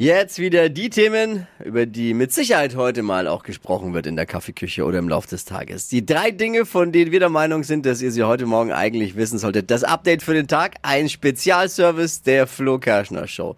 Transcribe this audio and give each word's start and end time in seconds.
Jetzt 0.00 0.38
wieder 0.38 0.70
die 0.70 0.88
Themen, 0.88 1.46
über 1.62 1.84
die 1.84 2.14
mit 2.14 2.32
Sicherheit 2.32 2.74
heute 2.74 3.02
mal 3.02 3.28
auch 3.28 3.42
gesprochen 3.42 3.92
wird 3.92 4.06
in 4.06 4.16
der 4.16 4.24
Kaffeeküche 4.24 4.86
oder 4.86 4.98
im 4.98 5.10
Laufe 5.10 5.28
des 5.28 5.44
Tages. 5.44 5.88
Die 5.88 6.06
drei 6.06 6.30
Dinge, 6.30 6.64
von 6.64 6.90
denen 6.90 7.12
wir 7.12 7.20
der 7.20 7.28
Meinung 7.28 7.64
sind, 7.64 7.84
dass 7.84 8.00
ihr 8.00 8.10
sie 8.10 8.22
heute 8.22 8.46
Morgen 8.46 8.72
eigentlich 8.72 9.14
wissen 9.16 9.38
solltet. 9.38 9.70
Das 9.70 9.84
Update 9.84 10.22
für 10.22 10.32
den 10.32 10.48
Tag, 10.48 10.76
ein 10.80 11.10
Spezialservice 11.10 12.22
der 12.22 12.46
Flo 12.46 12.78
Kerschner 12.78 13.28
Show. 13.28 13.56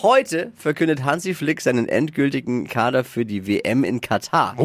Heute 0.00 0.52
verkündet 0.56 1.04
Hansi 1.04 1.34
Flick 1.34 1.60
seinen 1.60 1.86
endgültigen 1.90 2.68
Kader 2.68 3.04
für 3.04 3.26
die 3.26 3.46
WM 3.46 3.84
in 3.84 4.00
Katar. 4.00 4.56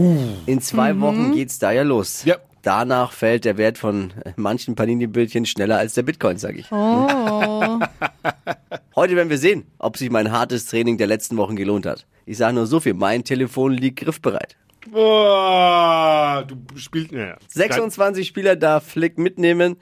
In 0.46 0.62
zwei 0.62 0.98
Wochen 1.02 1.34
geht's 1.34 1.59
da 1.59 1.73
ja 1.73 1.84
los. 1.84 2.23
Ja. 2.23 2.38
Danach 2.62 3.12
fällt 3.12 3.44
der 3.44 3.57
Wert 3.57 3.78
von 3.78 4.14
manchen 4.38 4.75
Panini-Bildchen 4.75 5.46
schneller 5.46 5.78
als 5.78 5.94
der 5.94 6.04
Bitcoin, 6.04 6.38
sag 6.38 6.55
ich. 6.55 6.71
Oh. 6.71 7.80
Heute 8.98 9.16
werden 9.16 9.29
wir 9.29 9.38
sehen, 9.38 9.68
ob 9.77 9.95
sich 9.95 10.09
mein 10.09 10.32
hartes 10.32 10.66
Training 10.66 10.97
der 10.97 11.05
letzten 11.05 11.38
Wochen 11.38 11.55
gelohnt 11.55 11.86
hat. 11.86 12.07
Ich 12.25 12.38
sage 12.38 12.55
nur 12.55 12.66
so 12.66 12.79
viel, 12.79 12.96
mein 12.96 13.24
Telefon 13.24 13.74
liegt 13.74 14.00
griffbereit. 14.00 14.57
Boah, 14.89 16.43
du 16.47 16.55
spielst. 16.79 17.11
Ja. 17.11 17.38
26 17.47 18.28
Spieler 18.28 18.55
darf 18.55 18.88
Flick 18.88 19.19
mitnehmen. 19.19 19.75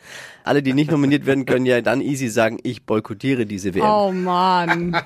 Alle, 0.43 0.61
die 0.61 0.73
nicht 0.73 0.91
nominiert 0.91 1.25
werden, 1.25 1.45
können 1.45 1.65
ja 1.65 1.79
dann 1.79 2.01
easy 2.01 2.27
sagen, 2.27 2.59
ich 2.63 2.83
boykottiere 2.83 3.45
diese 3.45 3.73
WM. 3.73 3.85
oh 3.85 4.11
Mann. 4.11 5.01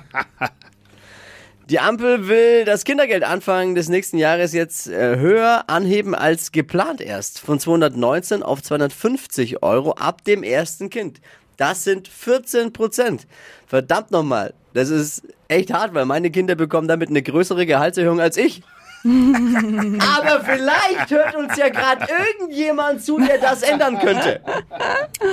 Die 1.68 1.78
Ampel 1.78 2.26
will 2.26 2.64
das 2.64 2.82
Kindergeld 2.82 3.22
Anfang 3.22 3.76
des 3.76 3.88
nächsten 3.88 4.18
Jahres 4.18 4.52
jetzt 4.52 4.88
äh, 4.88 5.18
höher 5.18 5.66
anheben 5.68 6.16
als 6.16 6.50
geplant 6.50 7.00
erst. 7.00 7.38
Von 7.38 7.60
219 7.60 8.42
auf 8.42 8.60
250 8.60 9.62
Euro 9.62 9.92
ab 9.92 10.24
dem 10.24 10.42
ersten 10.42 10.90
Kind. 10.90 11.20
Das 11.60 11.84
sind 11.84 12.08
14 12.08 12.72
Prozent. 12.72 13.26
Verdammt 13.66 14.10
nochmal. 14.12 14.54
Das 14.72 14.88
ist 14.88 15.24
echt 15.46 15.70
hart, 15.70 15.92
weil 15.92 16.06
meine 16.06 16.30
Kinder 16.30 16.54
bekommen 16.54 16.88
damit 16.88 17.10
eine 17.10 17.22
größere 17.22 17.66
Gehaltserhöhung 17.66 18.18
als 18.18 18.38
ich. 18.38 18.62
Aber 19.04 20.42
vielleicht 20.42 21.10
hört 21.10 21.36
uns 21.36 21.54
ja 21.58 21.68
gerade 21.68 22.06
irgendjemand 22.38 23.04
zu, 23.04 23.18
der 23.18 23.36
das 23.36 23.60
ändern 23.60 23.98
könnte. 23.98 24.40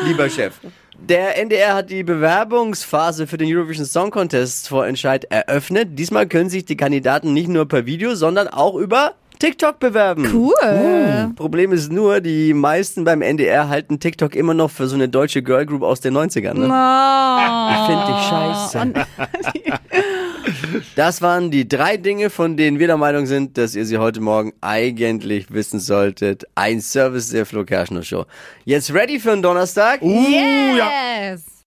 Lieber 0.03 0.29
Chef. 0.29 0.55
Der 0.99 1.37
NDR 1.37 1.75
hat 1.75 1.89
die 1.91 2.03
Bewerbungsphase 2.03 3.25
für 3.25 3.37
den 3.37 3.55
Eurovision 3.55 3.85
Song 3.85 4.11
Contest 4.11 4.67
vor 4.67 4.85
Entscheid 4.85 5.23
eröffnet. 5.31 5.97
Diesmal 5.97 6.27
können 6.27 6.49
sich 6.49 6.65
die 6.65 6.75
Kandidaten 6.75 7.31
nicht 7.31 7.47
nur 7.47 7.69
per 7.69 7.85
Video, 7.85 8.15
sondern 8.15 8.49
auch 8.49 8.75
über 8.75 9.15
TikTok 9.39 9.79
bewerben. 9.79 10.29
Cool. 10.33 11.33
Problem 11.35 11.71
ist 11.71 11.91
nur, 11.91 12.21
die 12.21 12.53
meisten 12.53 13.03
beim 13.03 13.21
NDR 13.21 13.69
halten 13.69 13.99
TikTok 13.99 14.35
immer 14.35 14.53
noch 14.53 14.71
für 14.71 14.87
so 14.87 14.95
eine 14.95 15.09
deutsche 15.09 15.43
Girlgroup 15.43 15.83
aus 15.83 16.01
den 16.01 16.17
90ern. 16.17 16.53
Ne? 16.53 16.67
Oh. 16.69 17.85
Finde 17.87 18.17
ich 18.17 18.27
scheiße. 18.27 18.93
Das 20.95 21.21
waren 21.21 21.51
die 21.51 21.67
drei 21.67 21.97
Dinge, 21.97 22.29
von 22.29 22.57
denen 22.57 22.79
wir 22.79 22.87
der 22.87 22.97
Meinung 22.97 23.25
sind, 23.25 23.57
dass 23.57 23.75
ihr 23.75 23.85
sie 23.85 23.97
heute 23.97 24.21
Morgen 24.21 24.53
eigentlich 24.61 25.51
wissen 25.51 25.79
solltet. 25.79 26.45
Ein 26.55 26.81
Service 26.81 27.29
der 27.29 27.45
Flo 27.45 27.63
Kerschner 27.63 28.03
Show. 28.03 28.25
Jetzt 28.65 28.93
ready 28.93 29.19
für 29.19 29.33
einen 29.33 29.41
Donnerstag? 29.41 30.01
Yes. 30.01 31.56